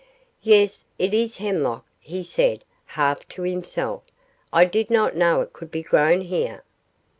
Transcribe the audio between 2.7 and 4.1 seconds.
half to himself;